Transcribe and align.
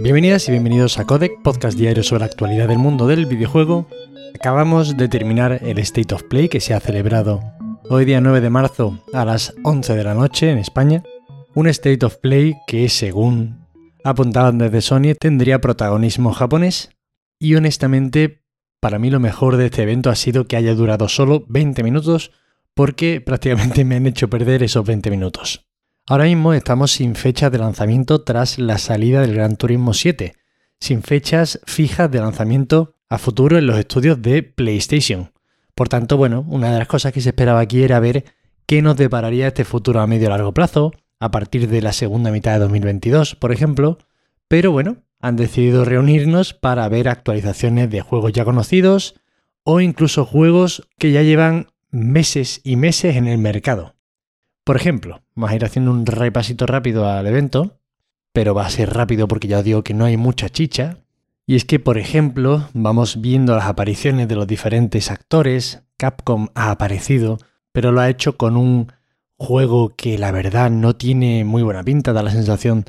Bienvenidas 0.00 0.46
y 0.48 0.52
bienvenidos 0.52 1.00
a 1.00 1.06
Codec, 1.06 1.42
podcast 1.42 1.76
diario 1.76 2.04
sobre 2.04 2.20
la 2.20 2.26
actualidad 2.26 2.68
del 2.68 2.78
mundo 2.78 3.08
del 3.08 3.26
videojuego. 3.26 3.88
Acabamos 4.32 4.96
de 4.96 5.08
terminar 5.08 5.58
el 5.60 5.78
State 5.78 6.14
of 6.14 6.22
Play 6.22 6.48
que 6.48 6.60
se 6.60 6.72
ha 6.72 6.78
celebrado 6.78 7.40
hoy 7.90 8.04
día 8.04 8.20
9 8.20 8.40
de 8.40 8.48
marzo 8.48 9.04
a 9.12 9.24
las 9.24 9.54
11 9.64 9.96
de 9.96 10.04
la 10.04 10.14
noche 10.14 10.52
en 10.52 10.58
España. 10.58 11.02
Un 11.56 11.66
State 11.66 12.06
of 12.06 12.16
Play 12.18 12.54
que 12.68 12.88
según 12.88 13.66
apuntaban 14.04 14.58
desde 14.58 14.82
Sony 14.82 15.14
tendría 15.18 15.60
protagonismo 15.60 16.32
japonés 16.32 16.90
y 17.40 17.56
honestamente 17.56 18.44
para 18.78 19.00
mí 19.00 19.10
lo 19.10 19.18
mejor 19.18 19.56
de 19.56 19.66
este 19.66 19.82
evento 19.82 20.10
ha 20.10 20.14
sido 20.14 20.46
que 20.46 20.56
haya 20.56 20.76
durado 20.76 21.08
solo 21.08 21.44
20 21.48 21.82
minutos 21.82 22.30
porque 22.72 23.20
prácticamente 23.20 23.84
me 23.86 23.96
han 23.96 24.06
hecho 24.06 24.30
perder 24.30 24.62
esos 24.62 24.86
20 24.86 25.10
minutos. 25.10 25.67
Ahora 26.10 26.24
mismo 26.24 26.54
estamos 26.54 26.92
sin 26.92 27.14
fecha 27.14 27.50
de 27.50 27.58
lanzamiento 27.58 28.22
tras 28.22 28.58
la 28.58 28.78
salida 28.78 29.20
del 29.20 29.34
Gran 29.34 29.56
Turismo 29.56 29.92
7, 29.92 30.36
sin 30.80 31.02
fechas 31.02 31.60
fijas 31.66 32.10
de 32.10 32.18
lanzamiento 32.18 32.94
a 33.10 33.18
futuro 33.18 33.58
en 33.58 33.66
los 33.66 33.78
estudios 33.78 34.22
de 34.22 34.42
PlayStation. 34.42 35.32
Por 35.74 35.90
tanto, 35.90 36.16
bueno, 36.16 36.46
una 36.48 36.72
de 36.72 36.78
las 36.78 36.88
cosas 36.88 37.12
que 37.12 37.20
se 37.20 37.28
esperaba 37.28 37.60
aquí 37.60 37.82
era 37.82 38.00
ver 38.00 38.24
qué 38.64 38.80
nos 38.80 38.96
depararía 38.96 39.48
este 39.48 39.66
futuro 39.66 40.00
a 40.00 40.06
medio 40.06 40.30
largo 40.30 40.54
plazo, 40.54 40.92
a 41.20 41.30
partir 41.30 41.68
de 41.68 41.82
la 41.82 41.92
segunda 41.92 42.30
mitad 42.30 42.54
de 42.54 42.60
2022, 42.60 43.34
por 43.34 43.52
ejemplo, 43.52 43.98
pero 44.48 44.72
bueno, 44.72 45.02
han 45.20 45.36
decidido 45.36 45.84
reunirnos 45.84 46.54
para 46.54 46.88
ver 46.88 47.10
actualizaciones 47.10 47.90
de 47.90 48.00
juegos 48.00 48.32
ya 48.32 48.46
conocidos 48.46 49.20
o 49.62 49.82
incluso 49.82 50.24
juegos 50.24 50.88
que 50.96 51.12
ya 51.12 51.20
llevan 51.20 51.66
meses 51.90 52.62
y 52.64 52.76
meses 52.76 53.16
en 53.16 53.28
el 53.28 53.36
mercado. 53.36 53.97
Por 54.68 54.76
ejemplo, 54.76 55.22
vamos 55.34 55.50
a 55.50 55.56
ir 55.56 55.64
haciendo 55.64 55.90
un 55.90 56.04
repasito 56.04 56.66
rápido 56.66 57.08
al 57.08 57.26
evento, 57.26 57.80
pero 58.34 58.52
va 58.52 58.66
a 58.66 58.70
ser 58.70 58.92
rápido 58.92 59.26
porque 59.26 59.48
ya 59.48 59.60
os 59.60 59.64
digo 59.64 59.82
que 59.82 59.94
no 59.94 60.04
hay 60.04 60.18
mucha 60.18 60.50
chicha. 60.50 60.98
Y 61.46 61.56
es 61.56 61.64
que, 61.64 61.78
por 61.78 61.96
ejemplo, 61.96 62.68
vamos 62.74 63.22
viendo 63.22 63.56
las 63.56 63.64
apariciones 63.64 64.28
de 64.28 64.34
los 64.34 64.46
diferentes 64.46 65.10
actores. 65.10 65.84
Capcom 65.96 66.48
ha 66.54 66.70
aparecido, 66.70 67.38
pero 67.72 67.92
lo 67.92 68.02
ha 68.02 68.10
hecho 68.10 68.36
con 68.36 68.58
un 68.58 68.92
juego 69.38 69.96
que 69.96 70.18
la 70.18 70.32
verdad 70.32 70.70
no 70.70 70.94
tiene 70.96 71.46
muy 71.46 71.62
buena 71.62 71.82
pinta, 71.82 72.12
da 72.12 72.22
la 72.22 72.30
sensación 72.30 72.84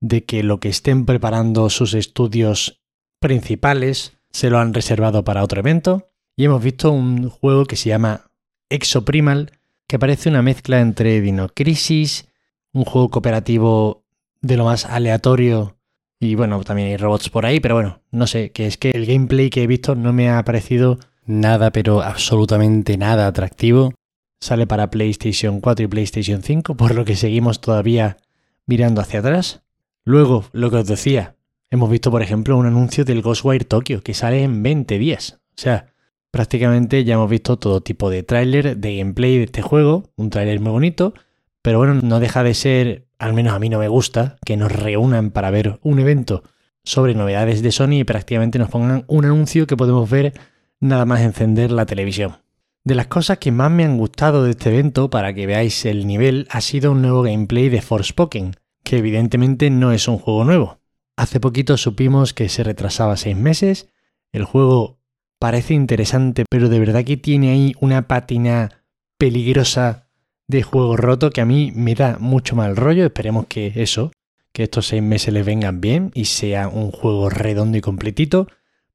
de 0.00 0.24
que 0.24 0.42
lo 0.42 0.60
que 0.60 0.68
estén 0.68 1.06
preparando 1.06 1.70
sus 1.70 1.94
estudios 1.94 2.82
principales 3.20 4.18
se 4.32 4.50
lo 4.50 4.58
han 4.58 4.74
reservado 4.74 5.24
para 5.24 5.42
otro 5.42 5.60
evento. 5.60 6.10
Y 6.36 6.44
hemos 6.44 6.62
visto 6.62 6.92
un 6.92 7.30
juego 7.30 7.64
que 7.64 7.76
se 7.76 7.88
llama 7.88 8.30
Exoprimal, 8.68 9.52
que 9.86 9.98
parece 9.98 10.28
una 10.28 10.42
mezcla 10.42 10.80
entre 10.80 11.20
Dino 11.20 11.48
Crisis, 11.48 12.28
un 12.72 12.84
juego 12.84 13.10
cooperativo 13.10 14.04
de 14.40 14.56
lo 14.56 14.64
más 14.64 14.86
aleatorio 14.86 15.76
y 16.22 16.36
bueno, 16.36 16.62
también 16.62 16.86
hay 16.86 16.96
robots 16.96 17.30
por 17.30 17.44
ahí, 17.46 17.58
pero 17.58 17.74
bueno, 17.74 18.00
no 18.12 18.28
sé, 18.28 18.52
que 18.52 18.68
es 18.68 18.78
que 18.78 18.90
el 18.90 19.06
gameplay 19.06 19.50
que 19.50 19.64
he 19.64 19.66
visto 19.66 19.96
no 19.96 20.12
me 20.12 20.30
ha 20.30 20.44
parecido 20.44 21.00
nada, 21.24 21.72
pero 21.72 22.00
absolutamente 22.00 22.96
nada 22.96 23.26
atractivo. 23.26 23.92
Sale 24.40 24.68
para 24.68 24.88
PlayStation 24.88 25.60
4 25.60 25.84
y 25.84 25.88
PlayStation 25.88 26.40
5, 26.40 26.76
por 26.76 26.94
lo 26.94 27.04
que 27.04 27.16
seguimos 27.16 27.60
todavía 27.60 28.18
mirando 28.66 29.00
hacia 29.00 29.18
atrás. 29.18 29.62
Luego, 30.04 30.44
lo 30.52 30.70
que 30.70 30.76
os 30.76 30.86
decía, 30.86 31.34
hemos 31.70 31.90
visto 31.90 32.12
por 32.12 32.22
ejemplo 32.22 32.56
un 32.56 32.66
anuncio 32.66 33.04
del 33.04 33.20
Ghostwire 33.20 33.64
Tokyo 33.64 34.04
que 34.04 34.14
sale 34.14 34.44
en 34.44 34.62
20 34.62 34.98
días. 34.98 35.40
O 35.56 35.60
sea, 35.60 35.91
Prácticamente 36.32 37.04
ya 37.04 37.14
hemos 37.14 37.28
visto 37.28 37.58
todo 37.58 37.82
tipo 37.82 38.08
de 38.08 38.22
tráiler, 38.22 38.78
de 38.78 38.96
gameplay 38.96 39.36
de 39.36 39.44
este 39.44 39.60
juego, 39.60 40.10
un 40.16 40.30
tráiler 40.30 40.60
muy 40.60 40.72
bonito, 40.72 41.12
pero 41.60 41.76
bueno, 41.76 41.92
no 42.02 42.20
deja 42.20 42.42
de 42.42 42.54
ser, 42.54 43.06
al 43.18 43.34
menos 43.34 43.52
a 43.52 43.58
mí 43.58 43.68
no 43.68 43.78
me 43.78 43.88
gusta, 43.88 44.38
que 44.42 44.56
nos 44.56 44.72
reúnan 44.72 45.30
para 45.30 45.50
ver 45.50 45.78
un 45.82 45.98
evento 45.98 46.42
sobre 46.84 47.14
novedades 47.14 47.60
de 47.60 47.70
Sony 47.70 47.98
y 48.00 48.04
prácticamente 48.04 48.58
nos 48.58 48.70
pongan 48.70 49.04
un 49.08 49.26
anuncio 49.26 49.66
que 49.66 49.76
podemos 49.76 50.08
ver 50.08 50.32
nada 50.80 51.04
más 51.04 51.20
encender 51.20 51.70
la 51.70 51.84
televisión. 51.84 52.38
De 52.82 52.94
las 52.94 53.08
cosas 53.08 53.36
que 53.36 53.52
más 53.52 53.70
me 53.70 53.84
han 53.84 53.98
gustado 53.98 54.42
de 54.42 54.52
este 54.52 54.70
evento, 54.70 55.10
para 55.10 55.34
que 55.34 55.46
veáis 55.46 55.84
el 55.84 56.06
nivel, 56.06 56.48
ha 56.50 56.62
sido 56.62 56.92
un 56.92 57.02
nuevo 57.02 57.22
gameplay 57.22 57.68
de 57.68 57.82
Forspoken, 57.82 58.56
que 58.82 58.96
evidentemente 58.96 59.68
no 59.68 59.92
es 59.92 60.08
un 60.08 60.16
juego 60.16 60.44
nuevo. 60.44 60.80
Hace 61.14 61.40
poquito 61.40 61.76
supimos 61.76 62.32
que 62.32 62.48
se 62.48 62.64
retrasaba 62.64 63.18
seis 63.18 63.36
meses, 63.36 63.90
el 64.32 64.44
juego 64.44 65.01
parece 65.42 65.74
interesante, 65.74 66.44
pero 66.48 66.68
de 66.68 66.78
verdad 66.78 67.02
que 67.02 67.16
tiene 67.16 67.50
ahí 67.50 67.74
una 67.80 68.06
pátina 68.06 68.84
peligrosa 69.18 70.06
de 70.46 70.62
juego 70.62 70.96
roto 70.96 71.30
que 71.30 71.40
a 71.40 71.44
mí 71.44 71.72
me 71.74 71.96
da 71.96 72.16
mucho 72.20 72.54
mal 72.54 72.76
rollo. 72.76 73.04
Esperemos 73.04 73.46
que 73.48 73.72
eso, 73.74 74.12
que 74.52 74.62
estos 74.62 74.86
seis 74.86 75.02
meses 75.02 75.34
les 75.34 75.44
vengan 75.44 75.80
bien 75.80 76.12
y 76.14 76.26
sea 76.26 76.68
un 76.68 76.92
juego 76.92 77.28
redondo 77.28 77.76
y 77.76 77.80
completito, 77.80 78.46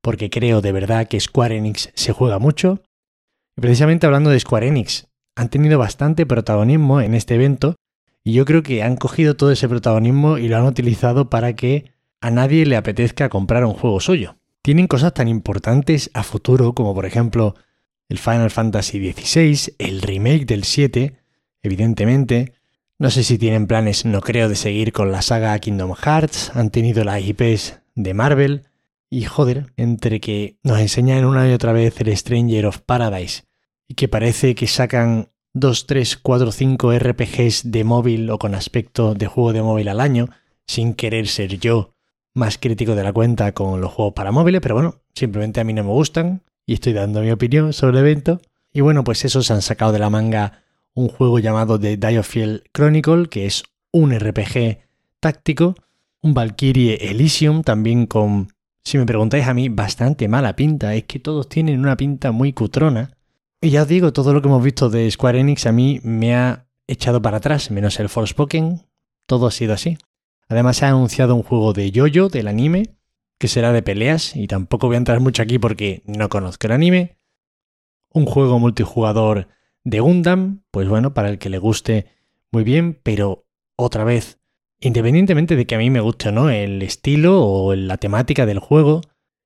porque 0.01 0.29
creo 0.29 0.61
de 0.61 0.71
verdad 0.71 1.09
que 1.09 1.19
Square 1.19 1.57
Enix 1.57 1.91
se 1.95 2.13
juega 2.13 2.39
mucho. 2.39 2.81
Y 3.57 3.59
precisamente 3.59 4.05
hablando 4.05 4.29
de 4.29 4.39
Square 4.39 4.67
Enix, 4.67 5.09
han 5.35 5.49
tenido 5.49 5.77
bastante 5.77 6.25
protagonismo 6.25 7.01
en 7.01 7.13
este 7.13 7.35
evento 7.35 7.75
y 8.23 8.31
yo 8.31 8.45
creo 8.45 8.63
que 8.63 8.83
han 8.83 8.95
cogido 8.95 9.35
todo 9.35 9.51
ese 9.51 9.67
protagonismo 9.67 10.37
y 10.37 10.47
lo 10.47 10.55
han 10.55 10.65
utilizado 10.65 11.29
para 11.29 11.57
que 11.57 11.91
a 12.21 12.31
nadie 12.31 12.65
le 12.65 12.77
apetezca 12.77 13.27
comprar 13.27 13.65
un 13.65 13.73
juego 13.73 13.99
suyo 13.99 14.37
tienen 14.67 14.87
cosas 14.87 15.13
tan 15.13 15.29
importantes 15.29 16.11
a 16.13 16.23
futuro 16.23 16.73
como 16.73 16.93
por 16.93 17.05
ejemplo 17.05 17.55
el 18.09 18.17
Final 18.17 18.51
Fantasy 18.51 19.13
XVI, 19.13 19.73
el 19.77 20.01
remake 20.01 20.45
del 20.45 20.65
7, 20.65 21.15
evidentemente. 21.61 22.51
No 22.99 23.09
sé 23.09 23.23
si 23.23 23.37
tienen 23.37 23.65
planes, 23.65 24.03
no 24.03 24.19
creo, 24.19 24.49
de 24.49 24.57
seguir 24.57 24.91
con 24.91 25.09
la 25.09 25.21
saga 25.21 25.57
Kingdom 25.59 25.93
Hearts, 25.95 26.51
han 26.53 26.69
tenido 26.69 27.05
las 27.05 27.23
IPs 27.23 27.79
de 27.95 28.13
Marvel. 28.13 28.65
Y 29.09 29.23
joder, 29.23 29.71
entre 29.77 30.19
que 30.19 30.57
nos 30.63 30.79
enseñan 30.81 31.23
una 31.23 31.49
y 31.49 31.53
otra 31.53 31.71
vez 31.71 32.01
el 32.01 32.17
Stranger 32.17 32.65
of 32.65 32.79
Paradise 32.79 33.45
y 33.87 33.93
que 33.93 34.09
parece 34.09 34.53
que 34.53 34.67
sacan 34.67 35.29
2, 35.53 35.87
3, 35.87 36.17
4, 36.17 36.51
5 36.51 36.99
RPGs 36.99 37.71
de 37.71 37.85
móvil 37.85 38.29
o 38.29 38.37
con 38.37 38.53
aspecto 38.53 39.13
de 39.13 39.27
juego 39.27 39.53
de 39.53 39.61
móvil 39.61 39.87
al 39.87 40.01
año, 40.01 40.27
sin 40.65 40.93
querer 40.93 41.29
ser 41.29 41.57
yo 41.57 41.93
más 42.37 42.57
crítico 42.57 42.95
de 42.95 43.03
la 43.03 43.11
cuenta 43.11 43.51
con 43.51 43.81
los 43.81 43.91
juegos 43.91 44.13
para 44.13 44.31
móviles, 44.31 44.61
pero 44.61 44.75
bueno, 44.75 44.95
simplemente 45.13 45.59
a 45.59 45.63
mí 45.63 45.73
no 45.73 45.83
me 45.83 45.89
gustan 45.89 46.43
y 46.65 46.73
estoy 46.73 46.93
dando 46.93 47.21
mi 47.21 47.31
opinión 47.31 47.73
sobre 47.73 47.97
el 47.97 48.05
evento. 48.05 48.41
Y 48.71 48.81
bueno, 48.81 49.03
pues 49.03 49.25
eso 49.25 49.41
se 49.41 49.53
han 49.53 49.61
sacado 49.61 49.91
de 49.91 49.99
la 49.99 50.09
manga 50.09 50.63
un 50.93 51.07
juego 51.09 51.39
llamado 51.39 51.79
The 51.79 51.97
Diofield 51.97 52.63
Chronicle, 52.73 53.27
que 53.27 53.45
es 53.45 53.63
un 53.91 54.17
RPG 54.17 54.79
táctico, 55.19 55.75
un 56.21 56.33
Valkyrie 56.33 57.09
Elysium 57.09 57.63
también 57.63 58.05
con, 58.05 58.49
si 58.83 58.97
me 58.97 59.05
preguntáis 59.05 59.47
a 59.47 59.53
mí, 59.53 59.69
bastante 59.69 60.27
mala 60.27 60.55
pinta, 60.55 60.95
es 60.95 61.05
que 61.05 61.19
todos 61.19 61.49
tienen 61.49 61.79
una 61.79 61.97
pinta 61.97 62.31
muy 62.31 62.53
cutrona. 62.53 63.17
Y 63.61 63.69
ya 63.69 63.83
os 63.83 63.87
digo, 63.87 64.13
todo 64.13 64.33
lo 64.33 64.41
que 64.41 64.47
hemos 64.47 64.63
visto 64.63 64.89
de 64.89 65.09
Square 65.09 65.39
Enix 65.39 65.65
a 65.65 65.71
mí 65.71 65.99
me 66.03 66.35
ha 66.35 66.67
echado 66.87 67.21
para 67.21 67.37
atrás, 67.37 67.71
menos 67.71 67.99
el 67.99 68.09
Forspoken, 68.09 68.83
todo 69.25 69.47
ha 69.47 69.51
sido 69.51 69.73
así. 69.73 69.97
Además 70.49 70.77
se 70.77 70.85
ha 70.85 70.89
anunciado 70.89 71.35
un 71.35 71.43
juego 71.43 71.73
de 71.73 71.91
Yoyo 71.91 72.29
del 72.29 72.47
anime, 72.47 72.95
que 73.37 73.47
será 73.47 73.71
de 73.71 73.83
peleas, 73.83 74.35
y 74.35 74.47
tampoco 74.47 74.87
voy 74.87 74.95
a 74.95 74.97
entrar 74.97 75.19
mucho 75.19 75.43
aquí 75.43 75.59
porque 75.59 76.01
no 76.05 76.29
conozco 76.29 76.67
el 76.67 76.73
anime. 76.73 77.17
Un 78.11 78.25
juego 78.25 78.57
multijugador 78.57 79.47
de 79.83 79.99
Gundam, 79.99 80.63
pues 80.71 80.87
bueno, 80.87 81.13
para 81.13 81.29
el 81.29 81.37
que 81.37 81.49
le 81.49 81.59
guste 81.59 82.07
muy 82.51 82.63
bien, 82.63 82.99
pero 83.03 83.45
otra 83.75 84.03
vez, 84.03 84.39
independientemente 84.79 85.55
de 85.55 85.67
que 85.67 85.75
a 85.75 85.79
mí 85.79 85.89
me 85.89 85.99
guste 85.99 86.29
o 86.29 86.31
no 86.31 86.49
el 86.49 86.81
estilo 86.81 87.43
o 87.45 87.75
la 87.75 87.97
temática 87.97 88.45
del 88.45 88.59
juego, 88.59 89.01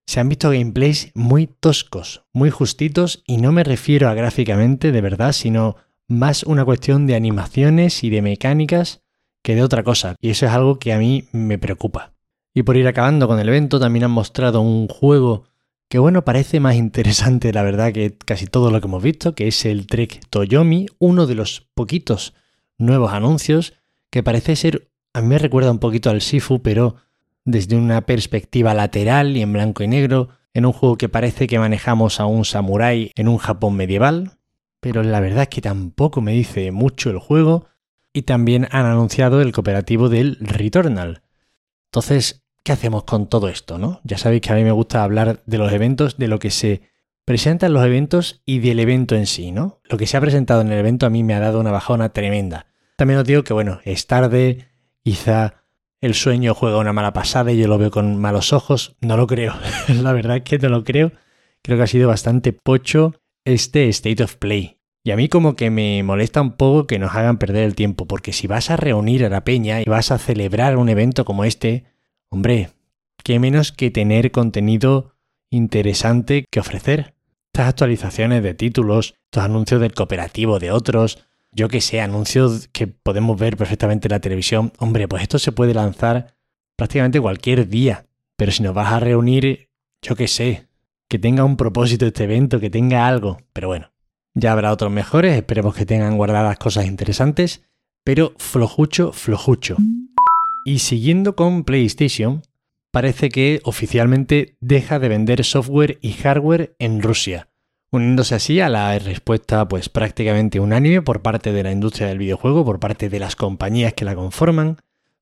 se 0.05 0.19
han 0.19 0.29
visto 0.29 0.51
gameplays 0.51 1.11
muy 1.15 1.47
toscos, 1.47 2.25
muy 2.31 2.49
justitos, 2.49 3.23
y 3.25 3.37
no 3.37 3.51
me 3.51 3.63
refiero 3.63 4.07
a 4.07 4.13
gráficamente 4.13 4.91
de 4.91 5.01
verdad, 5.01 5.31
sino 5.31 5.77
más 6.07 6.43
una 6.43 6.63
cuestión 6.63 7.07
de 7.07 7.15
animaciones 7.15 8.03
y 8.03 8.09
de 8.09 8.21
mecánicas 8.21 9.01
que 9.41 9.55
de 9.55 9.63
otra 9.63 9.83
cosa, 9.83 10.15
y 10.21 10.29
eso 10.29 10.45
es 10.45 10.51
algo 10.51 10.79
que 10.79 10.93
a 10.93 10.99
mí 10.99 11.25
me 11.31 11.57
preocupa. 11.57 12.13
Y 12.53 12.63
por 12.63 12.77
ir 12.77 12.87
acabando 12.87 13.27
con 13.27 13.39
el 13.39 13.49
evento, 13.49 13.79
también 13.79 14.05
han 14.05 14.11
mostrado 14.11 14.61
un 14.61 14.87
juego 14.87 15.45
que 15.91 15.99
bueno, 15.99 16.23
parece 16.23 16.61
más 16.61 16.75
interesante 16.75 17.51
la 17.51 17.63
verdad 17.63 17.91
que 17.91 18.17
casi 18.17 18.47
todo 18.47 18.71
lo 18.71 18.79
que 18.79 18.87
hemos 18.87 19.03
visto, 19.03 19.35
que 19.35 19.49
es 19.49 19.65
el 19.65 19.87
Trek 19.87 20.21
Toyomi, 20.29 20.87
uno 20.99 21.27
de 21.27 21.35
los 21.35 21.67
poquitos 21.73 22.33
nuevos 22.77 23.11
anuncios 23.11 23.73
que 24.09 24.23
parece 24.23 24.55
ser, 24.55 24.89
a 25.13 25.21
mí 25.21 25.27
me 25.27 25.37
recuerda 25.37 25.69
un 25.69 25.79
poquito 25.79 26.09
al 26.09 26.21
Sifu, 26.21 26.61
pero 26.61 26.95
desde 27.43 27.75
una 27.75 28.05
perspectiva 28.05 28.73
lateral 28.73 29.35
y 29.35 29.41
en 29.41 29.51
blanco 29.51 29.83
y 29.83 29.89
negro, 29.89 30.29
en 30.53 30.65
un 30.65 30.71
juego 30.71 30.97
que 30.97 31.09
parece 31.09 31.45
que 31.47 31.59
manejamos 31.59 32.21
a 32.21 32.25
un 32.25 32.45
samurái 32.45 33.11
en 33.15 33.27
un 33.27 33.37
Japón 33.37 33.75
medieval, 33.75 34.37
pero 34.79 35.03
la 35.03 35.19
verdad 35.19 35.43
es 35.43 35.49
que 35.49 35.61
tampoco 35.61 36.21
me 36.21 36.31
dice 36.31 36.71
mucho 36.71 37.09
el 37.09 37.19
juego, 37.19 37.65
y 38.13 38.23
también 38.23 38.67
han 38.71 38.85
anunciado 38.85 39.41
el 39.41 39.51
cooperativo 39.51 40.09
del 40.09 40.37
Returnal. 40.39 41.23
Entonces, 41.91 42.43
¿qué 42.63 42.71
hacemos 42.71 43.03
con 43.03 43.27
todo 43.27 43.47
esto? 43.49 43.77
¿no? 43.77 44.01
Ya 44.03 44.17
sabéis 44.17 44.41
que 44.41 44.51
a 44.51 44.55
mí 44.55 44.63
me 44.63 44.71
gusta 44.71 45.03
hablar 45.03 45.43
de 45.45 45.57
los 45.57 45.71
eventos, 45.71 46.17
de 46.17 46.27
lo 46.27 46.39
que 46.39 46.51
se 46.51 46.81
presenta 47.25 47.67
en 47.67 47.73
los 47.73 47.85
eventos 47.85 48.41
y 48.45 48.59
del 48.59 48.79
evento 48.79 49.15
en 49.15 49.27
sí, 49.27 49.51
¿no? 49.51 49.79
Lo 49.85 49.97
que 49.97 50.07
se 50.07 50.17
ha 50.17 50.21
presentado 50.21 50.61
en 50.61 50.71
el 50.71 50.79
evento 50.79 51.05
a 51.05 51.09
mí 51.09 51.23
me 51.23 51.33
ha 51.33 51.39
dado 51.39 51.59
una 51.59 51.71
bajona 51.71 52.09
tremenda. 52.09 52.67
También 52.97 53.19
os 53.19 53.25
digo 53.25 53.43
que, 53.43 53.53
bueno, 53.53 53.79
es 53.85 54.07
tarde, 54.07 54.67
quizá 55.03 55.61
el 56.01 56.15
sueño 56.15 56.55
juega 56.55 56.77
una 56.77 56.93
mala 56.93 57.13
pasada 57.13 57.51
y 57.51 57.57
yo 57.57 57.67
lo 57.67 57.77
veo 57.77 57.91
con 57.91 58.19
malos 58.19 58.53
ojos. 58.53 58.95
No 59.01 59.17
lo 59.17 59.27
creo. 59.27 59.53
la 59.87 60.13
verdad 60.13 60.37
es 60.37 60.43
que 60.43 60.57
no 60.57 60.69
lo 60.69 60.83
creo. 60.83 61.11
Creo 61.61 61.77
que 61.77 61.83
ha 61.83 61.87
sido 61.87 62.07
bastante 62.07 62.53
pocho 62.53 63.13
este 63.45 63.87
State 63.89 64.23
of 64.23 64.35
Play. 64.35 64.80
Y 65.03 65.11
a 65.11 65.15
mí 65.15 65.29
como 65.29 65.55
que 65.55 65.71
me 65.71 66.03
molesta 66.03 66.41
un 66.41 66.51
poco 66.51 66.85
que 66.85 66.99
nos 66.99 67.15
hagan 67.15 67.37
perder 67.37 67.63
el 67.63 67.75
tiempo, 67.75 68.05
porque 68.05 68.33
si 68.33 68.45
vas 68.45 68.69
a 68.69 68.77
reunir 68.77 69.25
a 69.25 69.29
la 69.29 69.43
peña 69.43 69.81
y 69.81 69.85
vas 69.85 70.11
a 70.11 70.19
celebrar 70.19 70.77
un 70.77 70.89
evento 70.89 71.25
como 71.25 71.43
este, 71.43 71.85
hombre, 72.29 72.69
qué 73.23 73.39
menos 73.39 73.71
que 73.71 73.89
tener 73.89 74.31
contenido 74.31 75.15
interesante 75.49 76.45
que 76.49 76.59
ofrecer. 76.59 77.15
Estas 77.53 77.69
actualizaciones 77.69 78.43
de 78.43 78.53
títulos, 78.53 79.15
estos 79.25 79.43
anuncios 79.43 79.81
del 79.81 79.93
cooperativo 79.93 80.59
de 80.59 80.71
otros, 80.71 81.25
yo 81.51 81.67
que 81.67 81.81
sé, 81.81 81.99
anuncios 81.99 82.69
que 82.69 82.87
podemos 82.87 83.37
ver 83.37 83.57
perfectamente 83.57 84.07
en 84.07 84.11
la 84.11 84.21
televisión, 84.21 84.71
hombre, 84.77 85.07
pues 85.07 85.23
esto 85.23 85.39
se 85.39 85.51
puede 85.51 85.73
lanzar 85.73 86.35
prácticamente 86.77 87.19
cualquier 87.19 87.67
día. 87.67 88.05
Pero 88.37 88.51
si 88.51 88.63
nos 88.63 88.73
vas 88.73 88.93
a 88.93 88.99
reunir, 88.99 89.69
yo 90.01 90.15
que 90.15 90.27
sé, 90.27 90.67
que 91.09 91.19
tenga 91.19 91.43
un 91.43 91.57
propósito 91.57 92.05
este 92.05 92.23
evento, 92.23 92.59
que 92.59 92.69
tenga 92.69 93.05
algo. 93.05 93.39
Pero 93.51 93.67
bueno, 93.67 93.91
ya 94.33 94.51
habrá 94.51 94.71
otros 94.71 94.91
mejores, 94.91 95.35
esperemos 95.35 95.75
que 95.75 95.85
tengan 95.85 96.17
guardadas 96.17 96.57
cosas 96.57 96.85
interesantes, 96.85 97.63
pero 98.03 98.33
flojucho, 98.37 99.13
flojucho. 99.13 99.77
Y 100.65 100.79
siguiendo 100.79 101.35
con 101.35 101.63
PlayStation, 101.63 102.43
parece 102.91 103.29
que 103.29 103.61
oficialmente 103.63 104.55
deja 104.59 104.99
de 104.99 105.09
vender 105.09 105.43
software 105.43 105.99
y 106.01 106.13
hardware 106.13 106.75
en 106.79 107.01
Rusia 107.01 107.51
uniéndose 107.91 108.35
así 108.35 108.59
a 108.61 108.69
la 108.69 108.97
respuesta 108.97 109.67
pues 109.67 109.89
prácticamente 109.89 110.59
unánime 110.59 111.01
por 111.01 111.21
parte 111.21 111.51
de 111.51 111.63
la 111.63 111.71
industria 111.71 112.07
del 112.07 112.17
videojuego, 112.17 112.65
por 112.65 112.79
parte 112.79 113.09
de 113.09 113.19
las 113.19 113.35
compañías 113.35 113.93
que 113.93 114.05
la 114.05 114.15
conforman, 114.15 114.77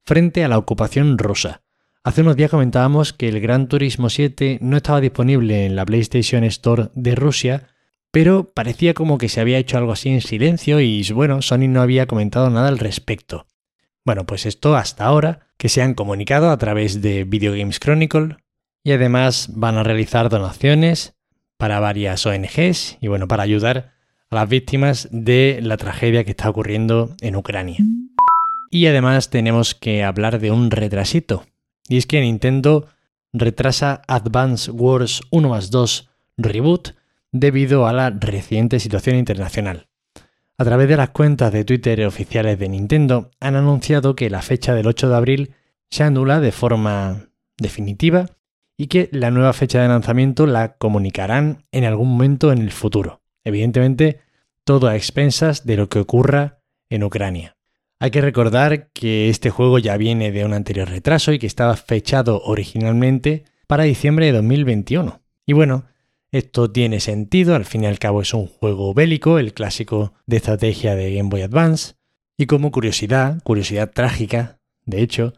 frente 0.05 0.43
a 0.43 0.47
la 0.47 0.57
ocupación 0.57 1.17
rusa. 1.17 1.61
Hace 2.03 2.21
unos 2.21 2.35
días 2.35 2.51
comentábamos 2.51 3.11
que 3.11 3.27
el 3.27 3.41
Gran 3.41 3.67
Turismo 3.67 4.09
7 4.09 4.59
no 4.61 4.77
estaba 4.77 5.01
disponible 5.01 5.65
en 5.65 5.75
la 5.75 5.85
PlayStation 5.85 6.43
Store 6.45 6.89
de 6.93 7.15
Rusia, 7.15 7.67
pero 8.11 8.51
parecía 8.53 8.93
como 8.93 9.17
que 9.17 9.29
se 9.29 9.41
había 9.41 9.57
hecho 9.57 9.77
algo 9.77 9.91
así 9.91 10.09
en 10.09 10.21
silencio 10.21 10.79
y 10.79 11.03
bueno, 11.11 11.41
Sony 11.41 11.67
no 11.67 11.81
había 11.81 12.07
comentado 12.07 12.49
nada 12.49 12.67
al 12.67 12.79
respecto. 12.79 13.45
Bueno, 14.05 14.25
pues 14.25 14.45
esto 14.45 14.75
hasta 14.75 15.05
ahora, 15.05 15.47
que 15.57 15.69
se 15.69 15.81
han 15.81 15.93
comunicado 15.93 16.49
a 16.49 16.57
través 16.57 17.01
de 17.01 17.23
Video 17.23 17.51
Games 17.53 17.79
Chronicle, 17.79 18.37
y 18.83 18.91
además 18.91 19.49
van 19.53 19.77
a 19.77 19.83
realizar 19.83 20.29
donaciones 20.29 21.15
para 21.57 21.79
varias 21.79 22.25
ONGs 22.25 22.97
y 23.01 23.07
bueno, 23.07 23.27
para 23.27 23.43
ayudar 23.43 23.93
a 24.29 24.35
las 24.35 24.49
víctimas 24.49 25.09
de 25.11 25.59
la 25.61 25.77
tragedia 25.77 26.23
que 26.23 26.31
está 26.31 26.49
ocurriendo 26.49 27.15
en 27.21 27.35
Ucrania. 27.35 27.77
Y 28.71 28.85
además 28.85 29.29
tenemos 29.29 29.75
que 29.75 30.03
hablar 30.03 30.39
de 30.39 30.51
un 30.51 30.71
retrasito. 30.71 31.45
Y 31.87 31.97
es 31.97 32.05
que 32.05 32.21
Nintendo 32.21 32.87
retrasa 33.33 34.01
Advance 34.07 34.71
Wars 34.71 35.21
1 35.31 35.49
más 35.49 35.71
2 35.71 36.09
Reboot 36.37 36.93
debido 37.31 37.87
a 37.87 37.93
la 37.93 38.09
reciente 38.09 38.79
situación 38.79 39.15
internacional. 39.15 39.87
A 40.57 40.65
través 40.65 40.89
de 40.89 40.97
las 40.97 41.09
cuentas 41.11 41.53
de 41.53 41.63
Twitter 41.63 42.05
oficiales 42.05 42.59
de 42.59 42.67
Nintendo 42.67 43.31
han 43.39 43.55
anunciado 43.55 44.15
que 44.15 44.29
la 44.29 44.41
fecha 44.41 44.73
del 44.73 44.87
8 44.87 45.09
de 45.09 45.15
abril 45.15 45.53
se 45.89 46.03
anula 46.03 46.39
de 46.39 46.51
forma 46.51 47.29
definitiva 47.57 48.25
y 48.77 48.87
que 48.87 49.09
la 49.11 49.31
nueva 49.31 49.53
fecha 49.53 49.81
de 49.81 49.87
lanzamiento 49.87 50.47
la 50.47 50.77
comunicarán 50.77 51.65
en 51.71 51.85
algún 51.85 52.09
momento 52.09 52.51
en 52.51 52.59
el 52.59 52.71
futuro. 52.71 53.21
Evidentemente, 53.43 54.19
todo 54.63 54.87
a 54.87 54.95
expensas 54.95 55.65
de 55.65 55.77
lo 55.77 55.89
que 55.89 55.99
ocurra 55.99 56.59
en 56.89 57.03
Ucrania. 57.03 57.57
Hay 57.99 58.11
que 58.11 58.21
recordar 58.21 58.91
que 58.91 59.29
este 59.29 59.49
juego 59.49 59.79
ya 59.79 59.97
viene 59.97 60.31
de 60.31 60.45
un 60.45 60.53
anterior 60.53 60.89
retraso 60.89 61.33
y 61.33 61.39
que 61.39 61.47
estaba 61.47 61.75
fechado 61.75 62.41
originalmente 62.43 63.43
para 63.67 63.83
diciembre 63.83 64.27
de 64.27 64.31
2021. 64.33 65.21
Y 65.45 65.53
bueno, 65.53 65.85
esto 66.31 66.71
tiene 66.71 66.99
sentido, 66.99 67.55
al 67.55 67.65
fin 67.65 67.83
y 67.83 67.87
al 67.87 67.97
cabo 67.97 68.21
es 68.21 68.33
un 68.33 68.45
juego 68.45 68.93
bélico, 68.93 69.39
el 69.39 69.53
clásico 69.53 70.13
de 70.27 70.37
estrategia 70.37 70.95
de 70.95 71.15
Game 71.15 71.29
Boy 71.29 71.41
Advance. 71.41 71.95
Y 72.37 72.45
como 72.45 72.71
curiosidad, 72.71 73.41
curiosidad 73.43 73.91
trágica, 73.91 74.59
de 74.85 75.01
hecho, 75.01 75.33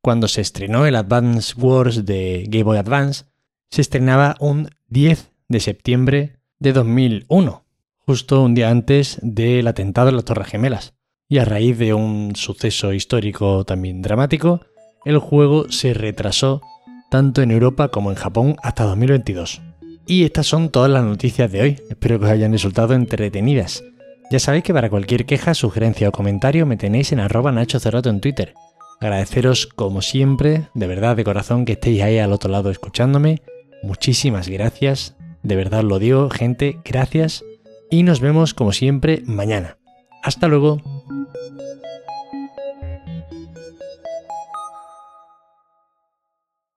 cuando 0.00 0.28
se 0.28 0.40
estrenó 0.40 0.86
el 0.86 0.94
Advance 0.94 1.54
Wars 1.56 2.06
de 2.06 2.44
Game 2.48 2.64
Boy 2.64 2.78
Advance, 2.78 3.24
se 3.70 3.80
estrenaba 3.82 4.36
un 4.38 4.70
10 4.88 5.32
de 5.48 5.60
septiembre 5.60 6.36
de 6.60 6.72
2001, 6.72 7.64
justo 7.98 8.42
un 8.42 8.54
día 8.54 8.70
antes 8.70 9.18
del 9.22 9.66
atentado 9.66 10.10
en 10.10 10.14
las 10.14 10.24
Torres 10.24 10.46
Gemelas. 10.46 10.94
Y 11.28 11.38
a 11.38 11.44
raíz 11.44 11.76
de 11.76 11.92
un 11.92 12.36
suceso 12.36 12.92
histórico 12.92 13.64
también 13.64 14.00
dramático, 14.00 14.60
el 15.04 15.18
juego 15.18 15.70
se 15.70 15.92
retrasó 15.92 16.62
tanto 17.10 17.42
en 17.42 17.50
Europa 17.50 17.88
como 17.88 18.10
en 18.10 18.16
Japón 18.16 18.56
hasta 18.62 18.84
2022. 18.84 19.60
Y 20.06 20.24
estas 20.24 20.46
son 20.46 20.70
todas 20.70 20.90
las 20.90 21.04
noticias 21.04 21.50
de 21.50 21.60
hoy. 21.60 21.80
Espero 21.90 22.18
que 22.18 22.26
os 22.26 22.30
hayan 22.30 22.52
resultado 22.52 22.94
entretenidas. 22.94 23.82
Ya 24.30 24.38
sabéis 24.38 24.64
que 24.64 24.72
para 24.72 24.90
cualquier 24.90 25.26
queja, 25.26 25.54
sugerencia 25.54 26.08
o 26.08 26.12
comentario 26.12 26.64
me 26.66 26.76
tenéis 26.76 27.12
en 27.12 27.20
arroba 27.20 27.52
Nacho 27.52 27.78
en 28.04 28.20
Twitter. 28.20 28.54
Agradeceros 29.00 29.66
como 29.66 30.02
siempre, 30.02 30.68
de 30.74 30.86
verdad, 30.86 31.16
de 31.16 31.24
corazón, 31.24 31.64
que 31.64 31.72
estéis 31.72 32.02
ahí 32.02 32.18
al 32.18 32.32
otro 32.32 32.50
lado 32.50 32.70
escuchándome. 32.70 33.42
Muchísimas 33.82 34.48
gracias, 34.48 35.16
de 35.42 35.54
verdad 35.54 35.84
lo 35.84 35.98
digo, 35.98 36.30
gente, 36.30 36.78
gracias. 36.84 37.44
Y 37.90 38.02
nos 38.02 38.20
vemos 38.20 38.54
como 38.54 38.72
siempre 38.72 39.22
mañana. 39.26 39.78
Hasta 40.22 40.48
luego. 40.48 40.80